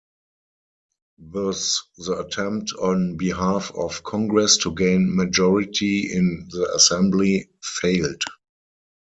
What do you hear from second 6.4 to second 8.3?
the assembly failed.